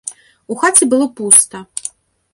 [0.55, 1.57] У хаце было пуста.